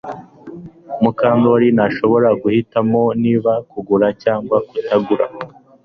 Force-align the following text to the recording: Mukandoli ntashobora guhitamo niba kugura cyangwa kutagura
Mukandoli 1.01 1.67
ntashobora 1.75 2.29
guhitamo 2.41 3.01
niba 3.23 3.53
kugura 3.71 4.07
cyangwa 4.23 4.57
kutagura 4.67 5.25